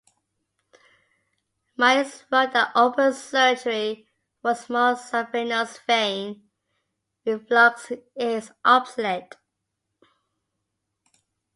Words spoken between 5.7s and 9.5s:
vein reflux is obsolete.